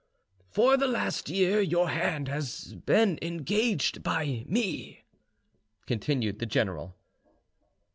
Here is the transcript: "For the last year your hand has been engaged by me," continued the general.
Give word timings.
"For 0.49 0.77
the 0.77 0.87
last 0.87 1.29
year 1.29 1.61
your 1.61 1.89
hand 1.89 2.27
has 2.27 2.73
been 2.73 3.19
engaged 3.21 4.01
by 4.01 4.43
me," 4.47 5.03
continued 5.85 6.39
the 6.39 6.47
general. 6.47 6.95